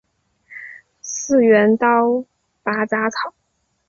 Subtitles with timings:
[1.01, 2.25] 次元刀
[2.63, 3.35] 拔杂草